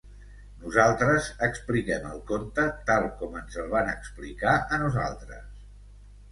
Nosaltres 0.61 1.27
expliquem 1.47 2.07
el 2.13 2.23
conte 2.33 2.65
tal 2.89 3.07
com 3.21 3.39
ens 3.43 3.61
el 3.67 3.71
van 3.77 3.95
explicar 3.95 4.59
a 4.59 4.83
nosaltres. 4.89 5.49